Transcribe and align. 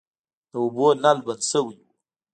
د 0.51 0.53
اوبو 0.63 0.87
نل 1.03 1.17
بند 1.25 1.41
شوی 1.51 1.77
و. 1.83 1.87